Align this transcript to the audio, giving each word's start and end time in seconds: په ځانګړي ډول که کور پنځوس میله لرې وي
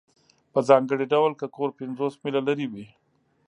په 0.51 0.59
ځانګړي 0.69 1.05
ډول 1.13 1.31
که 1.39 1.45
کور 1.55 1.69
پنځوس 1.79 2.13
میله 2.23 2.41
لرې 2.47 2.67
وي 2.71 2.85